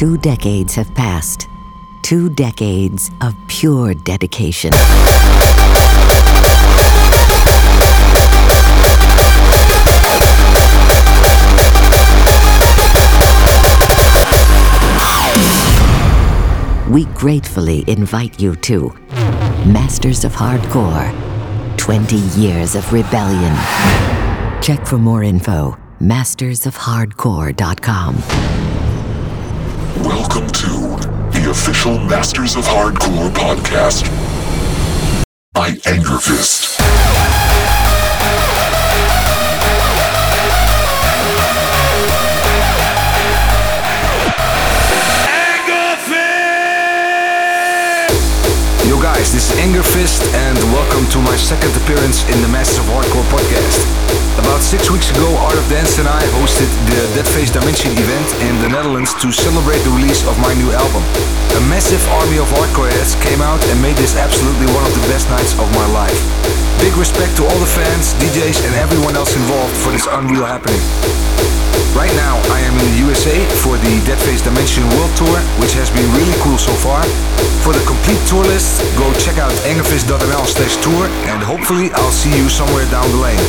Two 0.00 0.16
decades 0.16 0.74
have 0.76 0.88
passed. 0.94 1.46
Two 2.00 2.30
decades 2.30 3.10
of 3.20 3.36
pure 3.48 3.92
dedication. 3.92 4.72
We 16.90 17.04
gratefully 17.12 17.84
invite 17.86 18.40
you 18.40 18.56
to 18.56 18.94
Masters 19.66 20.24
of 20.24 20.32
Hardcore 20.32 21.12
20 21.76 22.16
Years 22.40 22.74
of 22.74 22.90
Rebellion. 22.90 23.54
Check 24.62 24.86
for 24.86 24.96
more 24.96 25.22
info 25.22 25.76
mastersofhardcore.com. 26.00 28.69
Welcome 30.02 30.46
to 30.48 30.68
the 31.30 31.48
official 31.50 31.98
Masters 31.98 32.56
of 32.56 32.64
Hardcore 32.64 33.30
podcast 33.30 34.04
by 35.52 35.72
Angerfist. 35.84 36.78
Yo 36.78 37.09
guys, 49.00 49.32
this 49.32 49.48
is 49.48 49.56
Angerfist 49.56 50.20
and 50.36 50.60
welcome 50.76 51.08
to 51.08 51.16
my 51.24 51.32
second 51.32 51.72
appearance 51.80 52.20
in 52.28 52.36
the 52.44 52.50
Masters 52.52 52.84
of 52.84 52.92
Hardcore 52.92 53.24
podcast. 53.32 53.80
About 54.36 54.60
six 54.60 54.92
weeks 54.92 55.08
ago, 55.08 55.24
Art 55.40 55.56
of 55.56 55.64
Dance 55.72 55.96
and 55.96 56.04
I 56.04 56.20
hosted 56.36 56.68
the 56.84 57.00
Deadface 57.16 57.48
Dimension 57.48 57.96
event 57.96 58.28
in 58.44 58.60
the 58.60 58.68
Netherlands 58.68 59.16
to 59.24 59.32
celebrate 59.32 59.80
the 59.88 59.92
release 59.96 60.20
of 60.28 60.36
my 60.44 60.52
new 60.52 60.68
album. 60.76 61.00
A 61.56 61.62
massive 61.72 62.04
army 62.20 62.36
of 62.44 62.52
hardcore 62.52 62.92
heads 62.92 63.16
came 63.24 63.40
out 63.40 63.64
and 63.72 63.80
made 63.80 63.96
this 63.96 64.20
absolutely 64.20 64.68
one 64.68 64.84
of 64.84 64.92
the 64.92 65.04
best 65.08 65.32
nights 65.32 65.56
of 65.56 65.64
my 65.72 65.88
life. 65.96 66.20
Big 66.84 66.92
respect 67.00 67.32
to 67.40 67.48
all 67.48 67.56
the 67.56 67.72
fans, 67.72 68.12
DJs 68.20 68.68
and 68.68 68.76
everyone 68.76 69.16
else 69.16 69.32
involved 69.32 69.72
for 69.80 69.96
this 69.96 70.04
unreal 70.12 70.44
happening. 70.44 71.39
Right 71.90 72.14
now, 72.14 72.38
I 72.54 72.62
am 72.62 72.78
in 72.78 72.86
the 72.94 72.98
USA 73.10 73.34
for 73.66 73.74
the 73.74 73.98
Deadface 74.06 74.46
Dimension 74.46 74.86
World 74.94 75.10
Tour, 75.18 75.42
which 75.58 75.74
has 75.74 75.90
been 75.90 76.06
really 76.14 76.32
cool 76.38 76.54
so 76.54 76.70
far. 76.78 77.02
For 77.66 77.74
the 77.74 77.82
complete 77.82 78.22
tour 78.30 78.46
list, 78.46 78.78
go 78.94 79.10
check 79.18 79.42
out 79.42 79.50
angerfist.nl 79.66 80.46
slash 80.46 80.78
tour 80.86 81.10
and 81.26 81.42
hopefully 81.42 81.90
I'll 81.98 82.14
see 82.14 82.30
you 82.30 82.46
somewhere 82.46 82.86
down 82.94 83.10
the 83.10 83.18
lane. 83.18 83.42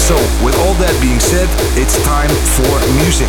So, 0.00 0.16
with 0.40 0.56
all 0.64 0.72
that 0.80 0.94
being 1.04 1.20
said, 1.20 1.44
it's 1.76 2.00
time 2.00 2.32
for 2.56 2.72
music. 3.04 3.28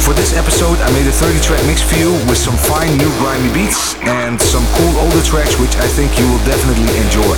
For 0.00 0.16
this 0.16 0.32
episode, 0.32 0.80
I 0.80 0.88
made 0.96 1.04
a 1.04 1.12
30 1.12 1.44
track 1.44 1.60
mix 1.68 1.84
for 1.84 2.00
you 2.00 2.16
with 2.24 2.40
some 2.40 2.56
fine 2.56 2.96
new 2.96 3.12
grimy 3.20 3.52
beats 3.52 4.00
and 4.08 4.40
some 4.40 4.64
cool 4.80 4.96
older 5.04 5.20
tracks 5.20 5.60
which 5.60 5.76
I 5.76 5.84
think 5.92 6.16
you 6.16 6.24
will 6.32 6.40
definitely 6.48 6.88
enjoy. 7.04 7.36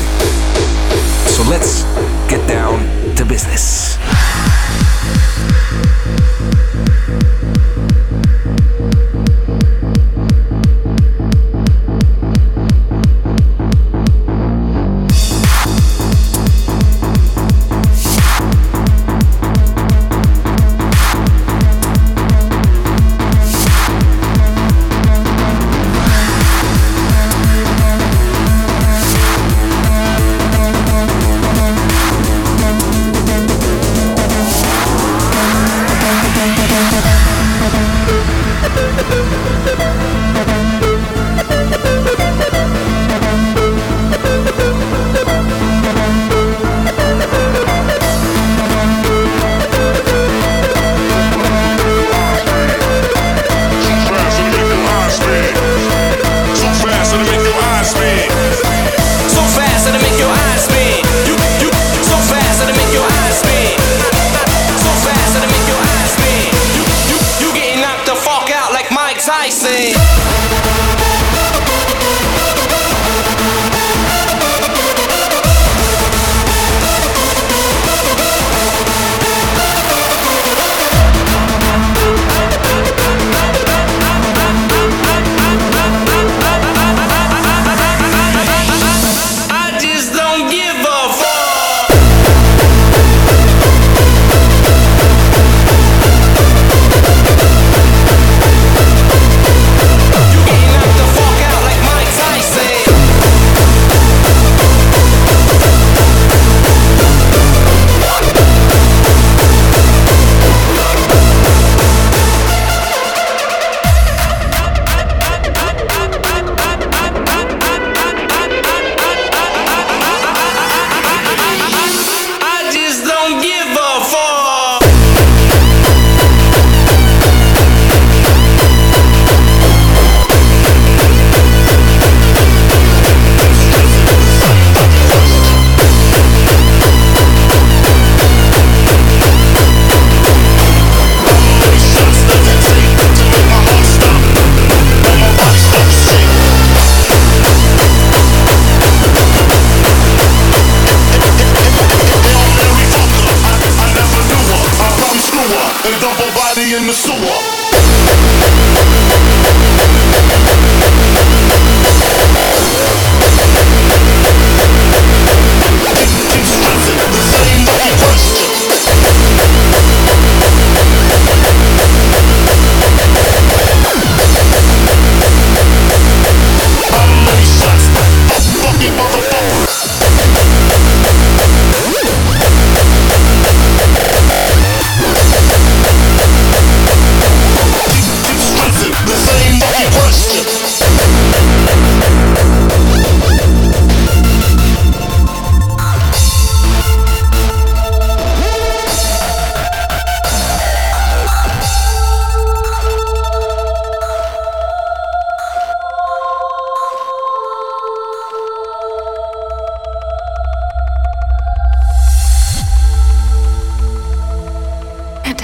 So 1.34 1.42
let's 1.50 1.82
get 2.28 2.48
down 2.48 2.78
to 3.14 3.24
business. 3.24 3.96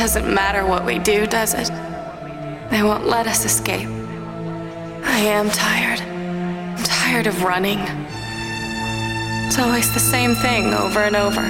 Doesn't 0.03 0.35
matter 0.35 0.67
what 0.67 0.85
we 0.85 0.99
do, 0.99 1.29
does 1.29 1.55
it? 1.55 1.69
They 2.73 2.83
won't 2.83 3.07
let 3.07 3.29
us 3.29 3.45
escape. 3.45 3.89
I 5.05 5.19
am 5.21 5.49
tired. 5.49 6.01
I'm 6.01 6.83
tired 6.83 7.29
of 7.29 7.45
running. 7.45 7.79
It's 9.47 9.61
always 9.61 9.95
the 9.95 10.01
same 10.01 10.35
thing 10.35 10.75
over 10.75 11.05
and 11.05 11.15
over. 11.15 11.41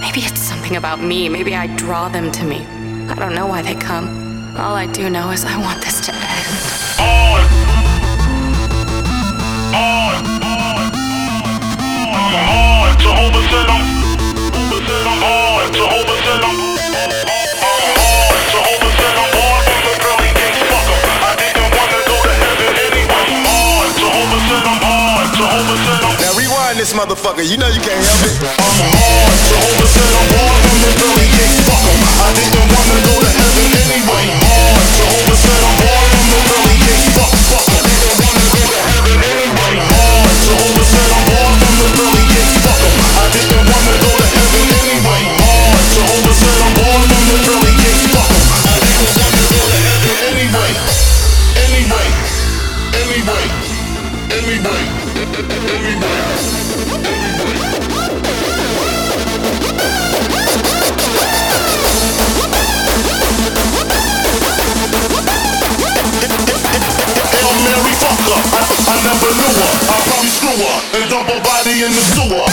Maybe 0.00 0.20
it's 0.20 0.40
something 0.40 0.76
about 0.76 1.02
me. 1.02 1.28
Maybe 1.28 1.54
I 1.54 1.66
draw 1.76 2.08
them 2.08 2.32
to 2.32 2.44
me. 2.44 2.64
I 3.10 3.14
don't 3.14 3.34
know 3.34 3.46
why 3.46 3.60
they 3.60 3.74
come. 3.74 4.56
All 4.56 4.74
I 4.74 4.86
do 4.86 5.10
know 5.10 5.30
is 5.30 5.44
I 5.44 5.58
want 5.60 5.82
this 5.84 6.00
to 6.06 6.14
end. 6.14 6.48
On! 6.98 7.40
On! 9.76 10.14
On! 12.48 12.98
Jehovah 12.98 13.42
said 13.50 13.68
I'm. 13.68 13.84
On! 15.22 15.72
Jehovah 15.74 16.22
said 16.24 16.42
I'm. 16.42 16.60
On! 16.68 16.71
This 26.82 26.98
motherfucker. 26.98 27.46
You 27.46 27.62
know 27.62 27.70
you 27.70 27.78
can't 27.78 27.94
help 27.94 28.26
it. 28.26 28.42
I'm 28.42 28.58
on. 28.58 29.30
Jehovah 29.46 29.86
said 29.86 30.12
I'm 30.18 30.26
born 30.34 30.58
from 30.66 30.78
the 30.82 30.90
pearly 30.98 31.28
gates. 31.30 31.62
Fuck 31.70 31.78
'em. 31.78 31.94
I 32.26 32.28
didn't 32.34 32.66
wanna 32.74 32.98
go 33.06 33.14
to 33.22 33.30
heaven 33.38 33.70
anyway. 33.86 34.26
On. 34.34 34.82
Jehovah 34.98 35.38
said 35.46 35.62
the 35.62 36.02
said 40.90 41.06
I'm 41.14 41.22
born 41.30 41.54
from 41.62 41.74
the 41.78 41.86
pearly 41.94 42.26
gates. 42.34 42.58
Fuck 42.66 42.82
'em. 42.82 42.94
I 43.14 43.26
wanna 43.70 43.94
go 44.02 44.10
to 44.18 44.26
heaven 44.34 44.66
anyway. 44.82 45.22
Jehovah 45.94 46.34
said 46.42 46.58
I'm 46.66 46.74
born 46.82 47.06
from 47.12 47.26
the. 47.78 48.02
Fuck 48.10 48.34
'em. 48.34 48.42
I 48.58 48.74
didn't 48.82 49.14
wanna 49.22 49.44
go 49.54 49.62
to 49.70 49.78
heaven 49.86 50.14
anyway. 50.34 50.70
Anyway. 51.62 52.08
Anyway. 53.02 53.46
Anyway. 54.34 54.84
Anyway. 55.78 56.61
I, 68.32 68.96
never 69.04 69.28
knew 69.36 69.52
her. 69.60 69.70
I 69.92 70.00
probably 70.08 70.32
screw 70.32 70.56
her 70.56 70.76
and 70.96 71.10
dump 71.10 71.28
her 71.28 71.40
body 71.44 71.84
in 71.84 71.92
the 71.92 72.00
sewer. 72.16 72.48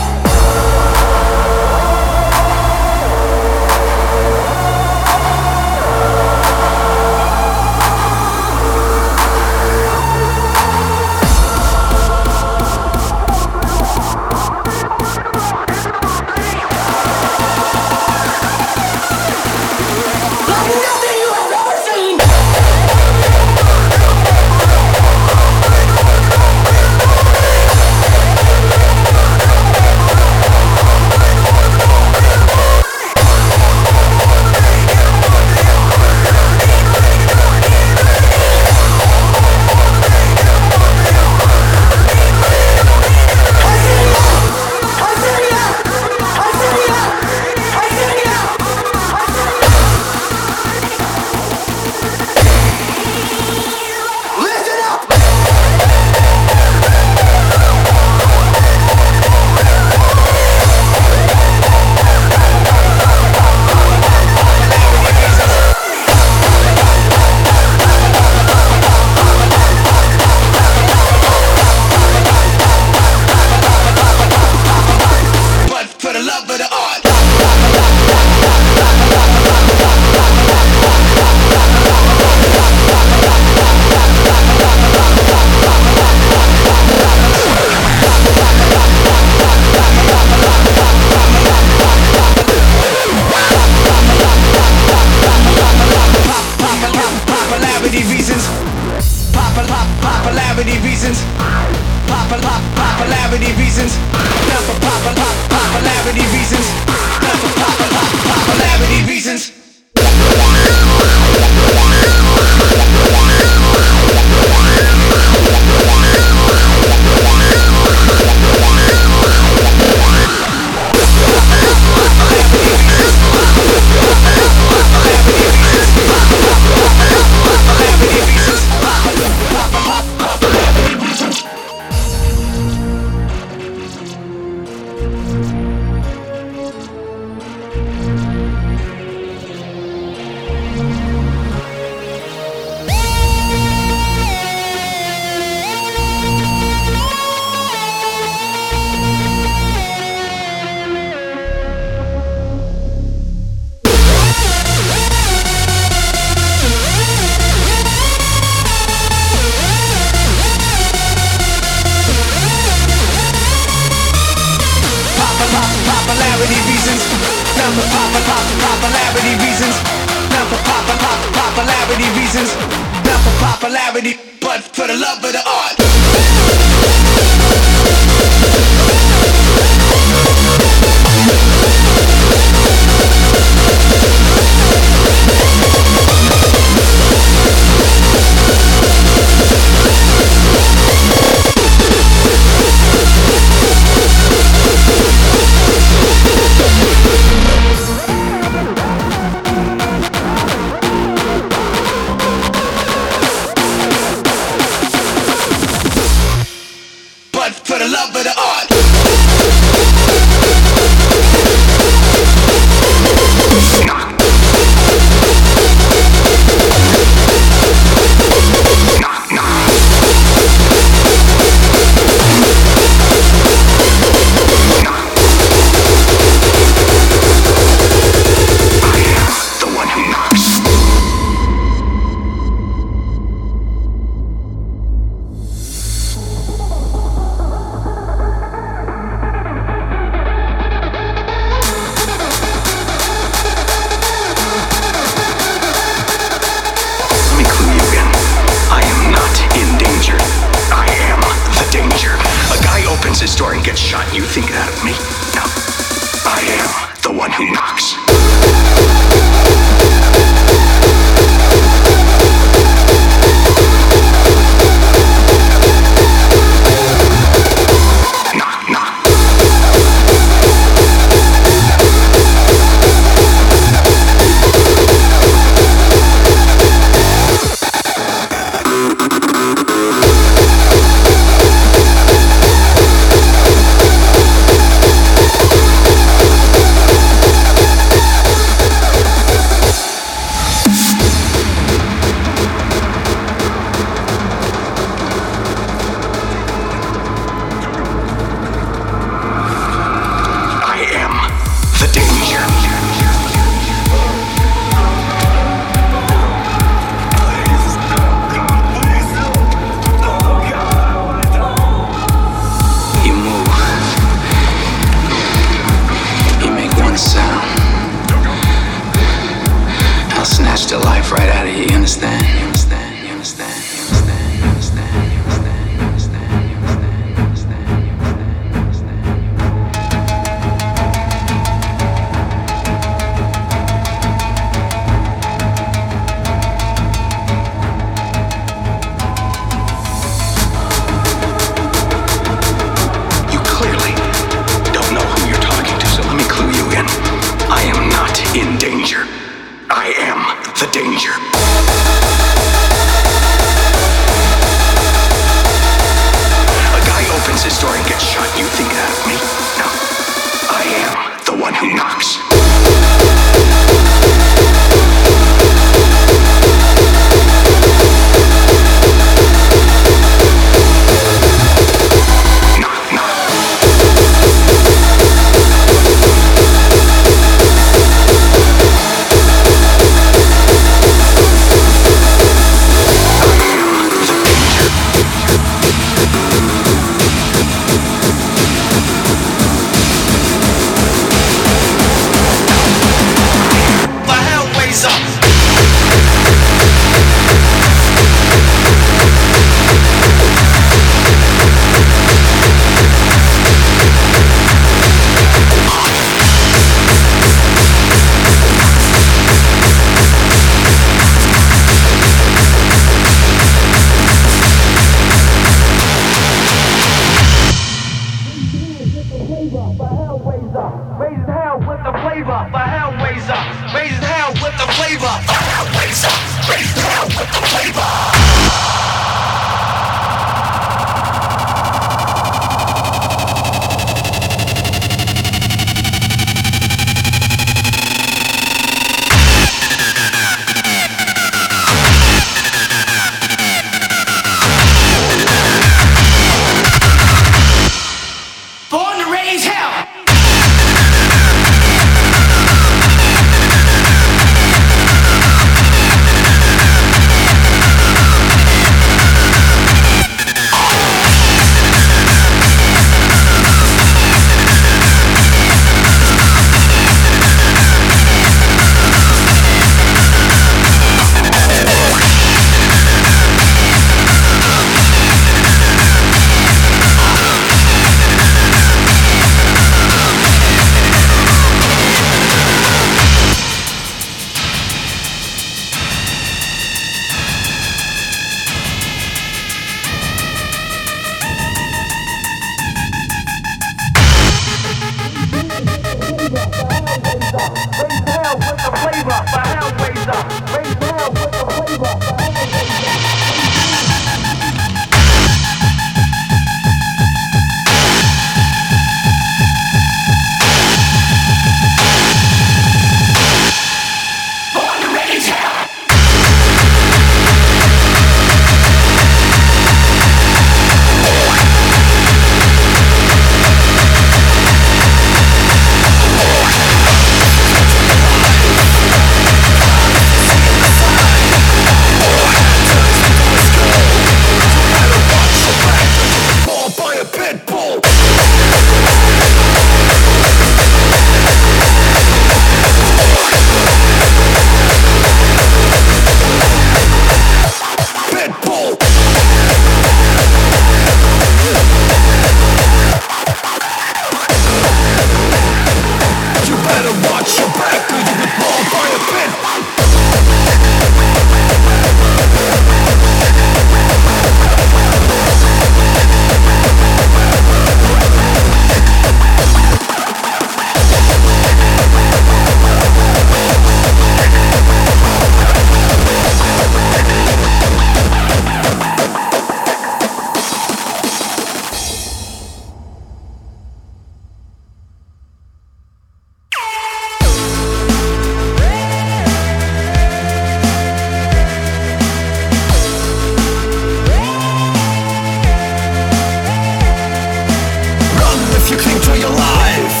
life. 599.40 600.00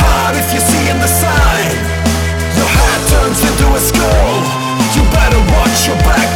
Hard 0.00 0.34
if 0.36 0.48
you're 0.52 0.68
seeing 0.72 0.98
the 1.00 1.10
sign 1.10 1.74
Your 2.56 2.70
head 2.78 3.00
turns 3.12 3.40
into 3.48 3.66
a 3.74 3.80
skull 3.80 4.34
You 4.94 5.02
better 5.10 5.40
watch 5.52 5.78
your 5.88 5.98
back 6.06 6.27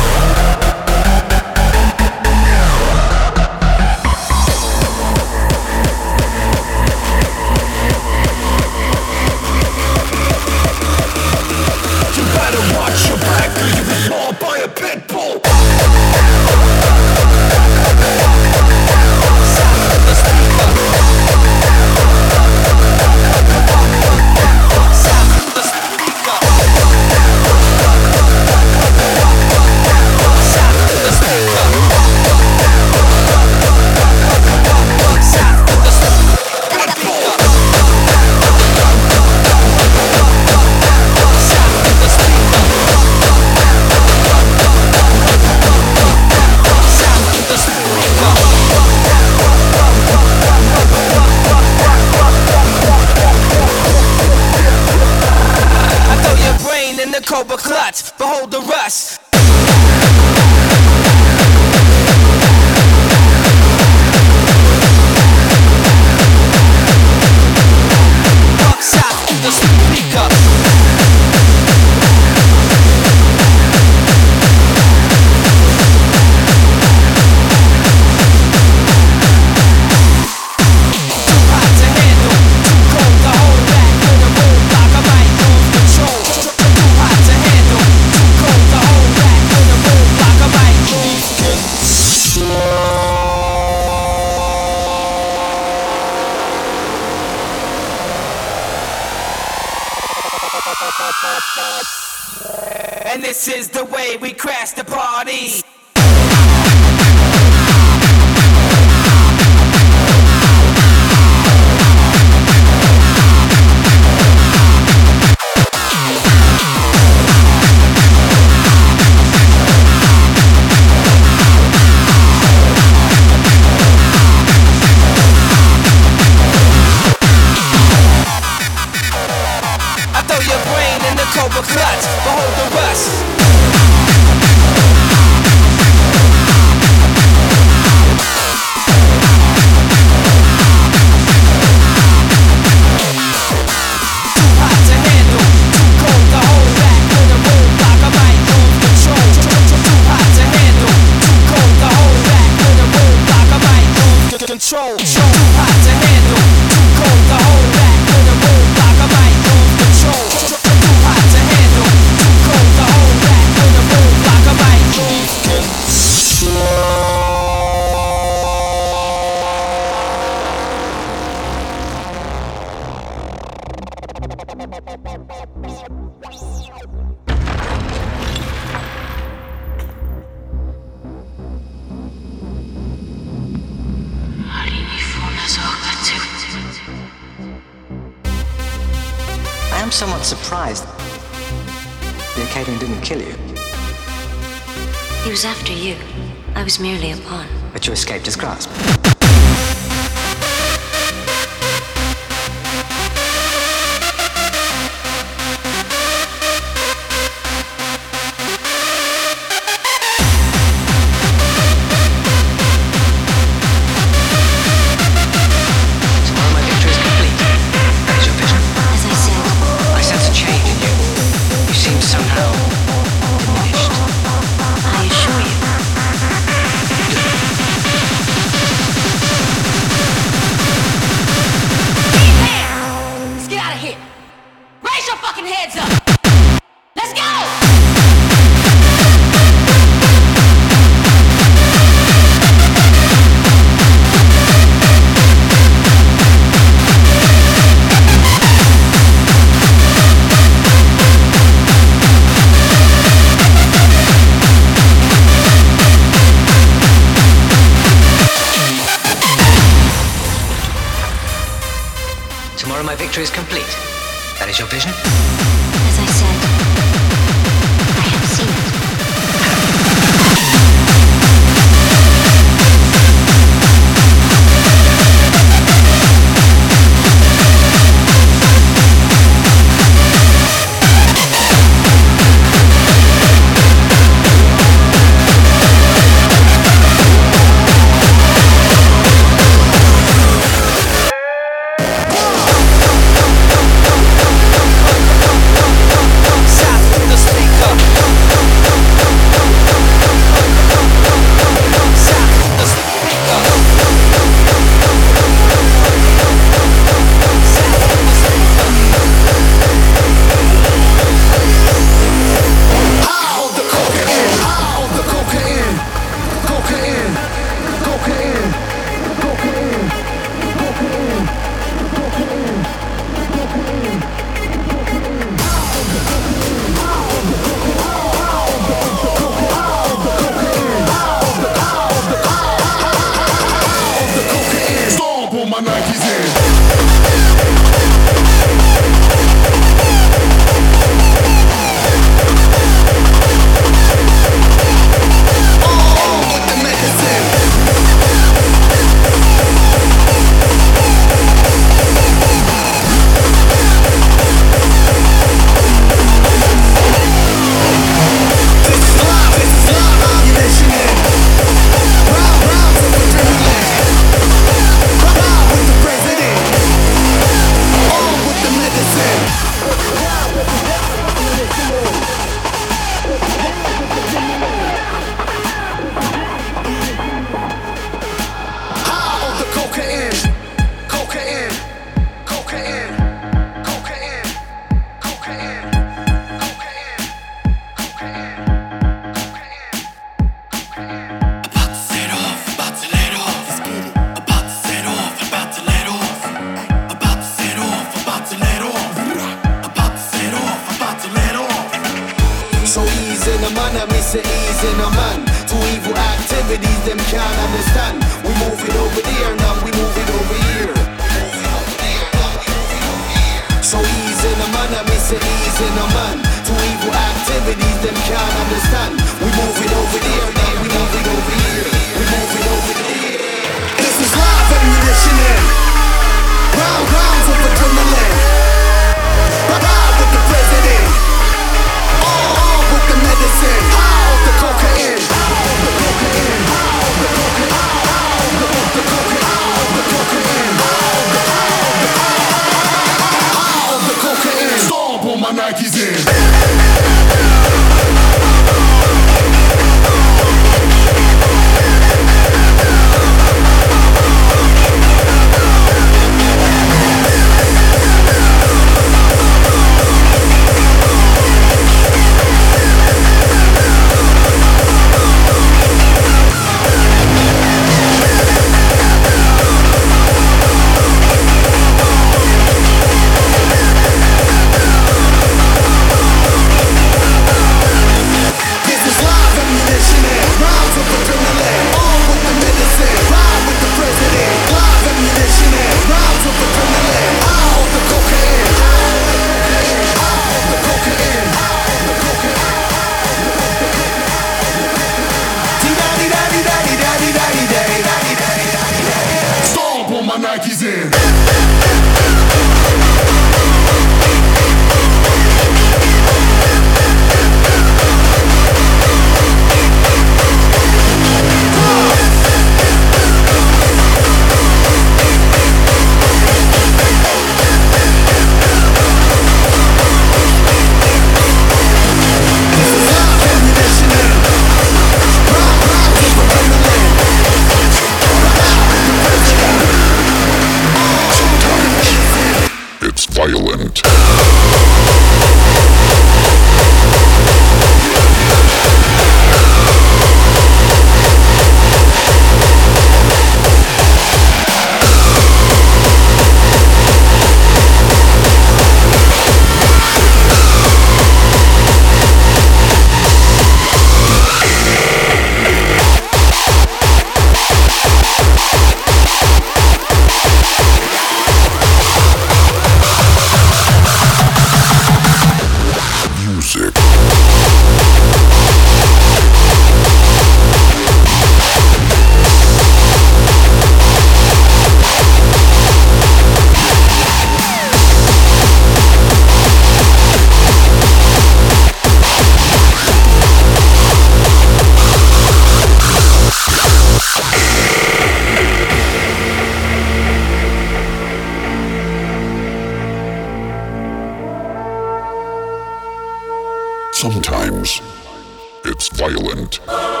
violent. 599.01 600.00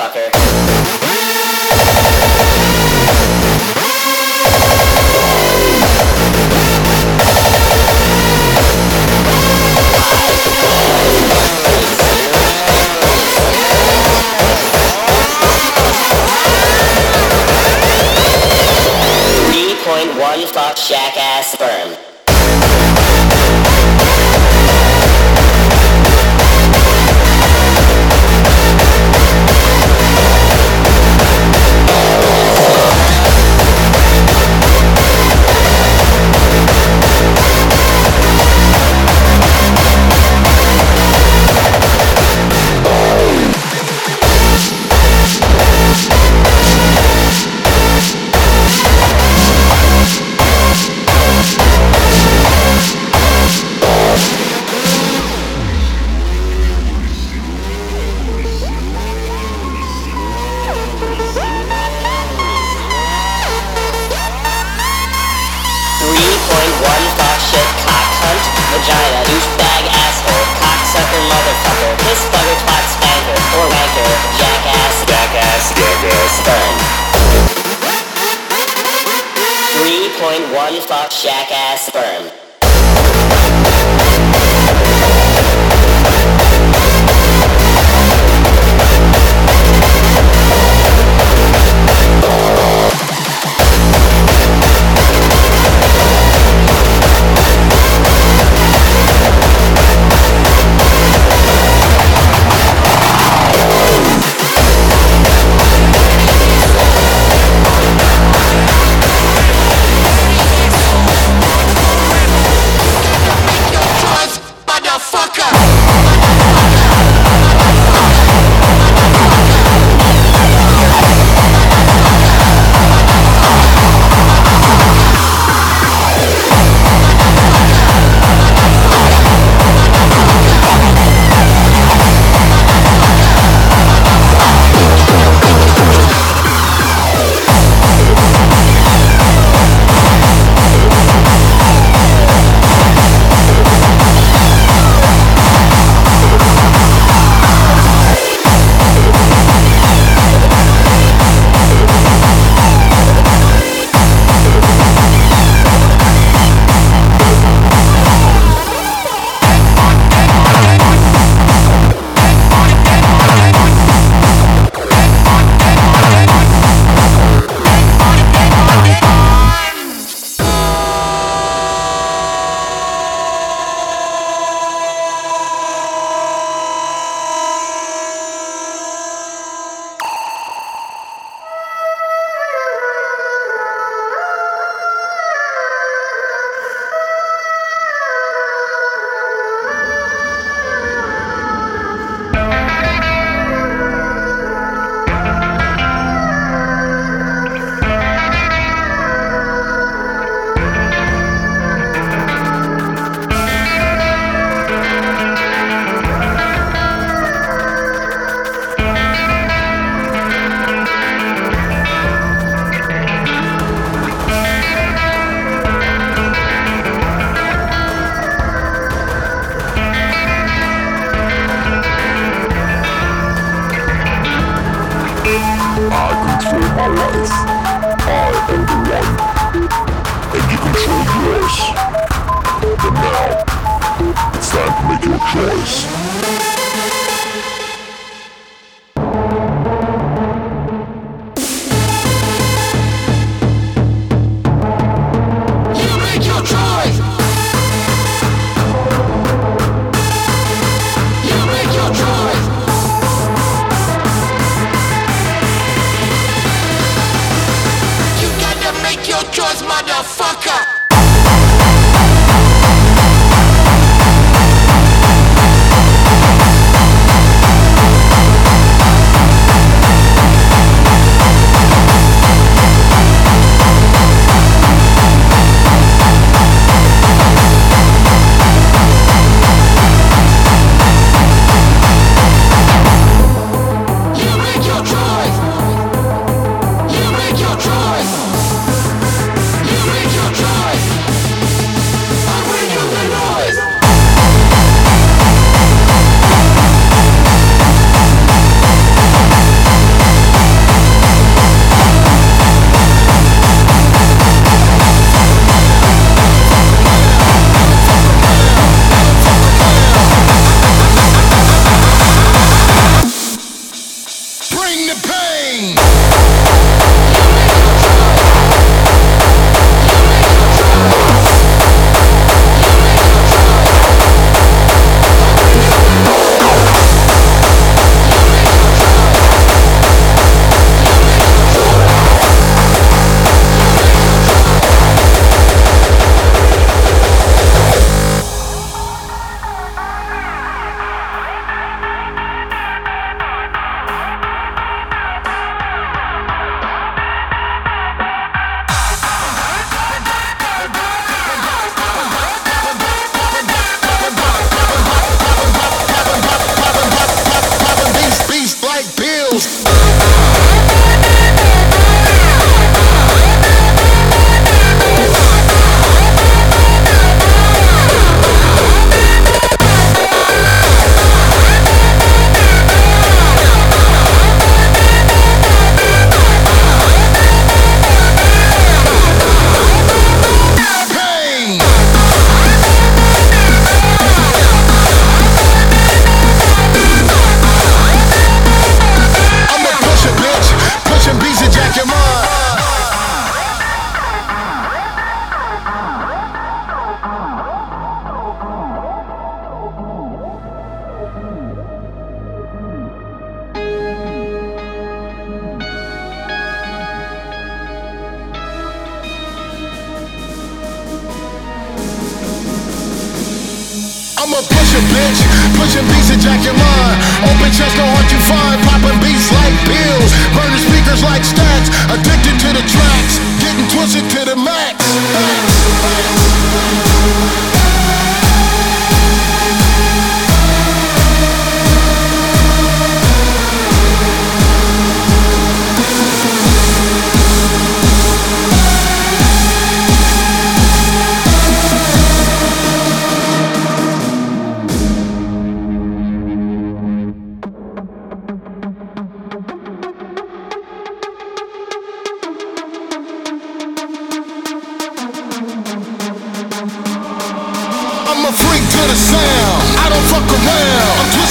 Motherfucker. 0.00 0.29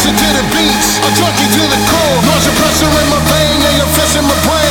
dancing 0.09 0.33
to 0.33 0.41
the 0.41 0.45
beats. 0.55 0.99
I'm 1.05 1.13
drunk 1.13 1.35
to 1.37 1.63
the 1.69 1.79
core. 1.89 2.17
Launching 2.25 2.55
pressure 2.55 2.85
in 2.85 3.09
my 3.09 3.19
vein, 3.29 3.61
yeah, 3.61 3.77
you're 3.77 3.93
my 4.25 4.35
brain. 4.45 4.68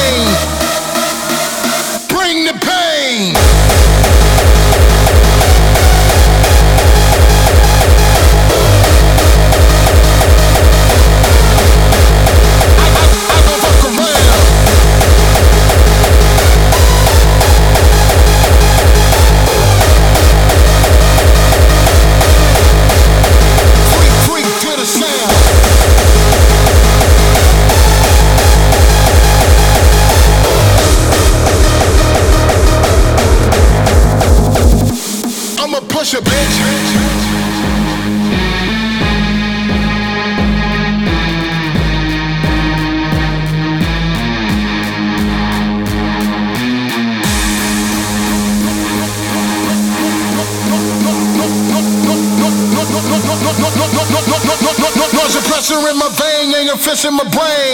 in 57.05 57.15
my 57.15 57.25
brain. 57.31 57.68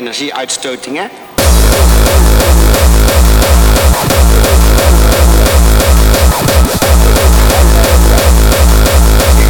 energieuitstotingen. 0.00 1.10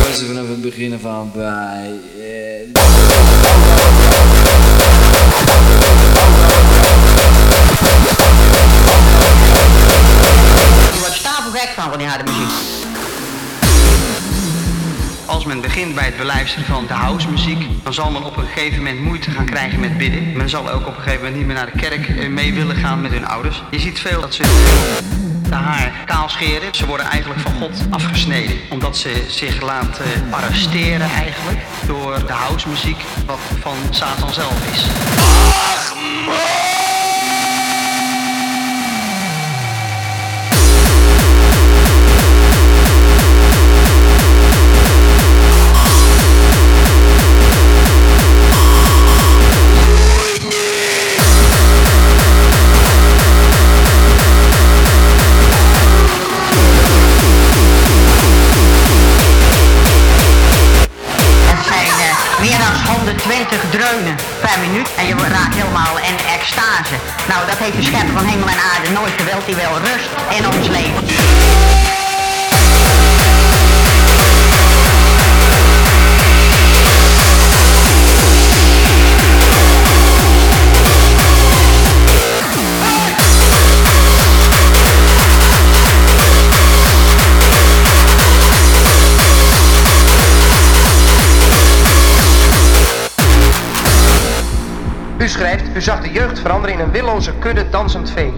We 0.06 0.16
zijn 0.16 0.26
vanaf 0.26 0.48
het 0.48 0.60
begin 0.60 0.98
van 0.98 1.30
bij 1.34 1.99
men 15.50 15.60
begint 15.60 15.94
bij 15.94 16.04
het 16.04 16.16
beluisteren 16.16 16.66
van 16.66 16.86
de 16.86 16.92
housemuziek, 16.92 17.66
dan 17.82 17.94
zal 17.94 18.10
men 18.10 18.24
op 18.24 18.36
een 18.36 18.46
gegeven 18.46 18.78
moment 18.78 19.00
moeite 19.00 19.30
gaan 19.30 19.44
krijgen 19.44 19.80
met 19.80 19.98
bidden. 19.98 20.36
Men 20.36 20.48
zal 20.48 20.70
ook 20.70 20.86
op 20.86 20.96
een 20.96 21.02
gegeven 21.02 21.18
moment 21.18 21.36
niet 21.36 21.46
meer 21.46 21.54
naar 21.54 21.70
de 21.72 21.78
kerk 21.78 22.08
eh, 22.08 22.28
mee 22.28 22.54
willen 22.54 22.76
gaan 22.76 23.00
met 23.00 23.12
hun 23.12 23.26
ouders. 23.26 23.62
Je 23.70 23.78
ziet 23.78 24.00
veel 24.00 24.20
dat 24.20 24.34
ze 24.34 24.42
de 25.48 25.54
haar 25.54 25.92
kaal 26.06 26.28
scheren. 26.28 26.74
Ze 26.74 26.86
worden 26.86 27.06
eigenlijk 27.06 27.40
van 27.40 27.52
God 27.52 27.86
afgesneden. 27.90 28.56
Omdat 28.70 28.96
ze 28.96 29.24
zich 29.28 29.60
laten 29.60 30.04
eh, 30.04 30.32
arresteren 30.32 31.10
eigenlijk 31.10 31.58
door 31.86 32.26
de 32.26 32.32
housemuziek 32.32 33.00
wat 33.26 33.40
van 33.60 33.76
Satan 33.90 34.32
zelf 34.32 34.72
is. 34.72 34.86
En 64.78 65.06
je 65.06 65.14
raakt 65.14 65.54
helemaal 65.54 65.98
in 65.98 66.16
extase. 66.36 66.94
Nou, 67.28 67.46
dat 67.46 67.58
heeft 67.58 67.76
de 67.76 67.82
schepper 67.82 68.14
van 68.14 68.24
hemel 68.24 68.48
en 68.48 68.60
aarde 68.72 68.90
nooit 68.90 69.12
gewild. 69.16 69.46
Die 69.46 69.54
wil 69.54 69.78
rust 69.78 70.10
in 70.38 70.46
ons 70.46 70.68
leven. 70.68 71.89
U 95.20 95.28
schrijft, 95.28 95.64
u 95.74 95.80
zag 95.80 96.00
de 96.00 96.10
jeugd 96.10 96.38
veranderen 96.38 96.76
in 96.76 96.80
een 96.84 96.90
willoze 96.90 97.32
kudde 97.38 97.70
dansend 97.70 98.10
vee. 98.10 98.32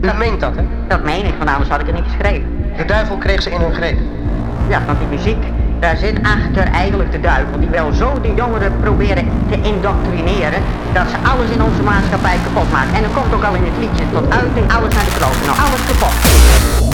U 0.00 0.10
meent 0.18 0.40
dat, 0.40 0.56
hè? 0.56 0.62
Dat 0.88 1.04
meen 1.04 1.24
ik, 1.24 1.34
van 1.38 1.48
anders 1.48 1.70
had 1.70 1.80
ik 1.80 1.86
het 1.86 1.94
niet 1.94 2.04
geschreven. 2.04 2.64
De 2.76 2.84
duivel 2.84 3.16
kreeg 3.16 3.42
ze 3.42 3.50
in 3.50 3.60
hun 3.60 3.74
greep. 3.74 3.98
Ja, 4.68 4.82
want 4.86 4.98
die 4.98 5.08
muziek, 5.08 5.44
daar 5.80 5.96
zit 5.96 6.18
achter 6.22 6.72
eigenlijk 6.72 7.12
de 7.12 7.20
duivel. 7.20 7.58
Die 7.58 7.68
wil 7.68 7.92
zo 7.92 8.20
die 8.20 8.34
jongeren 8.34 8.72
proberen 8.80 9.28
te 9.50 9.60
indoctrineren, 9.62 10.62
dat 10.92 11.06
ze 11.10 11.28
alles 11.30 11.50
in 11.50 11.62
onze 11.62 11.82
maatschappij 11.82 12.38
kapot 12.44 12.70
maken. 12.72 12.94
En 12.94 13.02
dat 13.02 13.12
komt 13.12 13.34
ook 13.34 13.44
al 13.44 13.54
in 13.54 13.64
het 13.64 13.78
liedje 13.78 14.04
tot 14.12 14.30
uiting, 14.30 14.72
alles 14.72 14.94
naar 14.94 15.04
de 15.04 15.14
kloten. 15.18 15.46
Nou, 15.46 15.58
alles 15.58 15.82
kapot. 15.86 16.85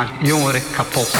maar 0.00 0.12
jongeren 0.20 0.62
kapot. 0.70 1.10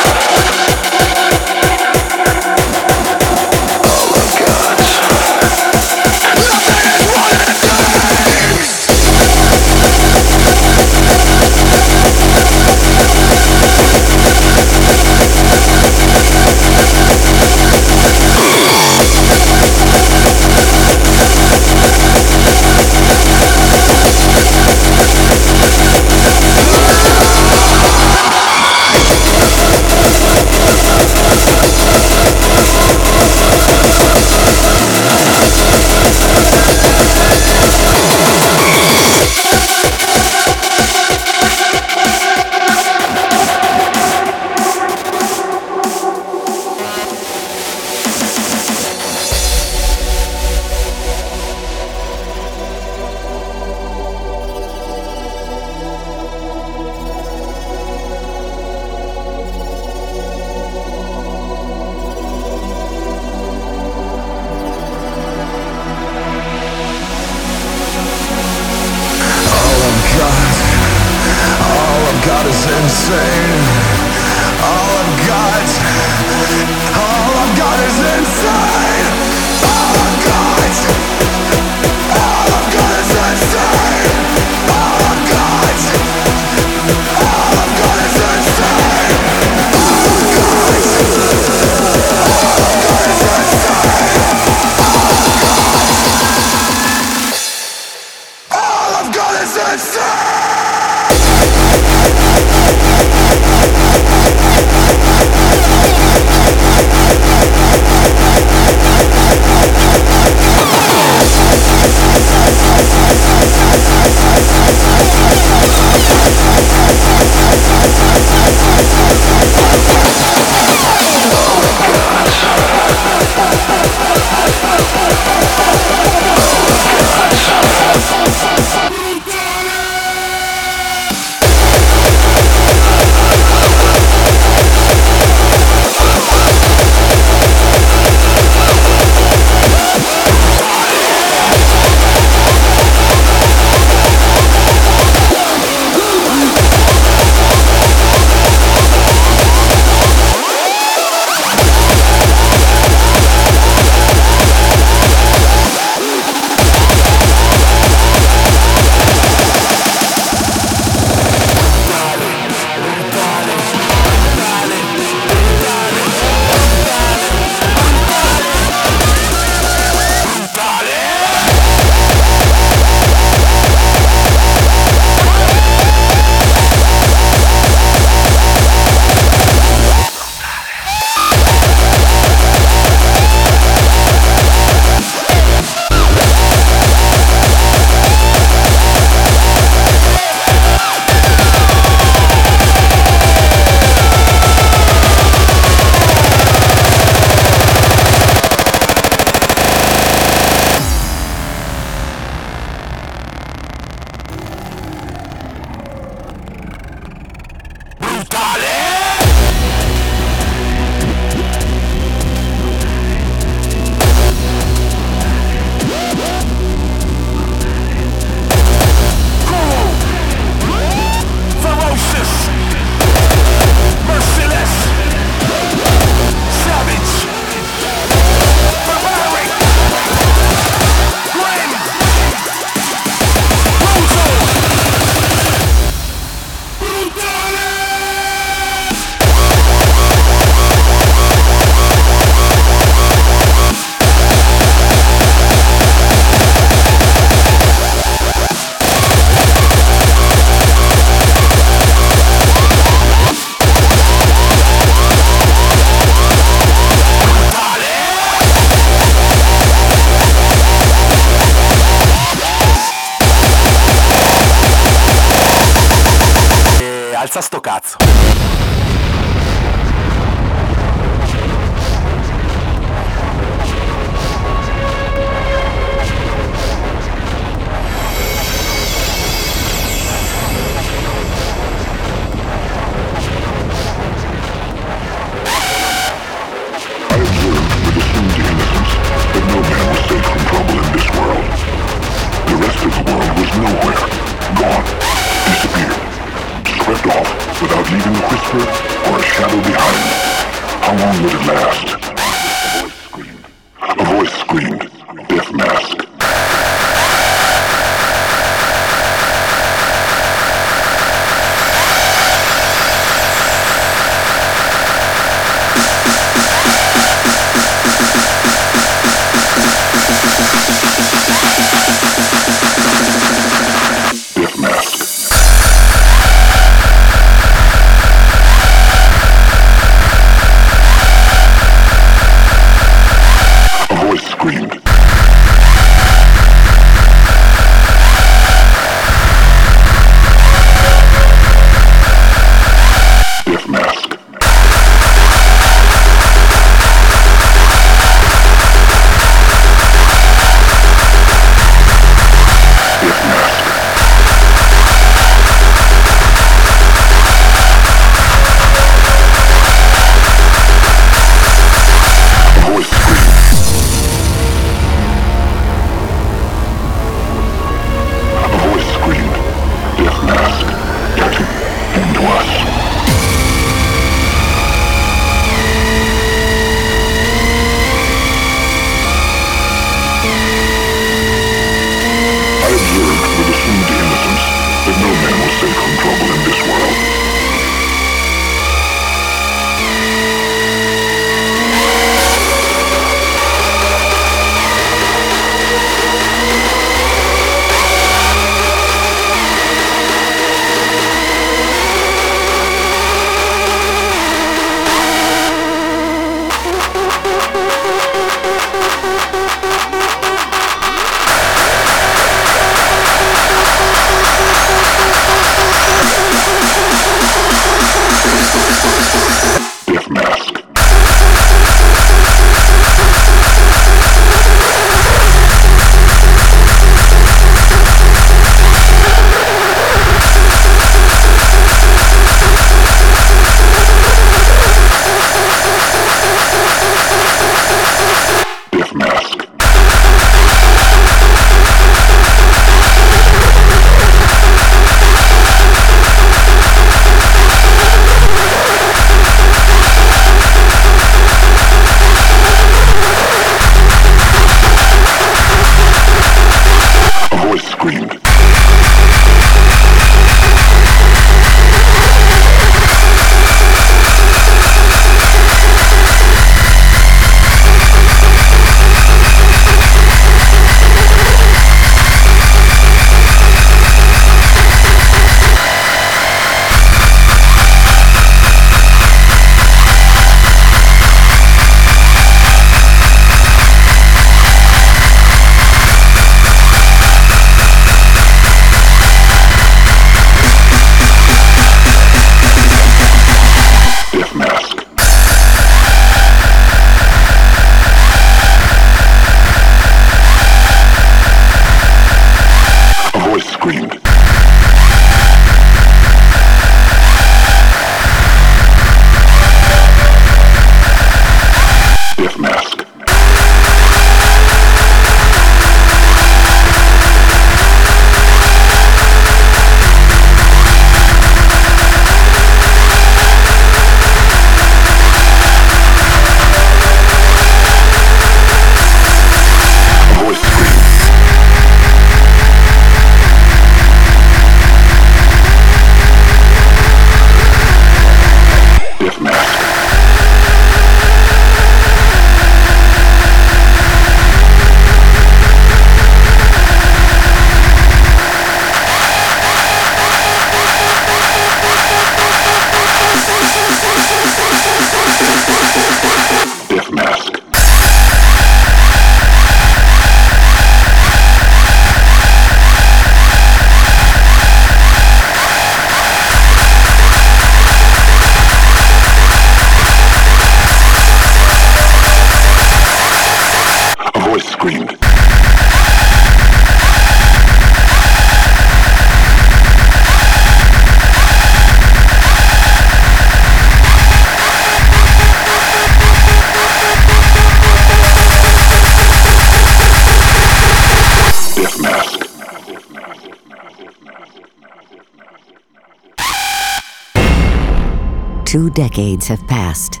Two 598.50 598.66
decades 598.68 599.28
have 599.28 599.46
passed. 599.46 600.00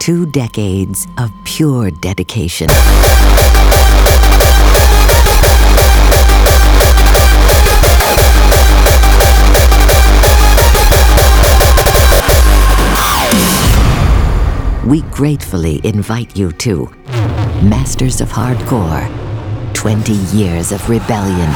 Two 0.00 0.26
decades 0.26 1.06
of 1.16 1.30
pure 1.44 1.92
dedication. 1.92 2.66
We 14.84 15.02
gratefully 15.12 15.80
invite 15.84 16.36
you 16.36 16.50
to 16.50 16.86
Masters 17.62 18.20
of 18.20 18.28
Hardcore 18.28 19.06
20 19.72 20.12
Years 20.36 20.72
of 20.72 20.90
Rebellion. 20.90 21.48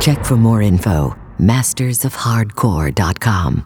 Check 0.00 0.24
for 0.24 0.38
more 0.38 0.62
info, 0.62 1.14
mastersofhardcore.com. 1.38 3.64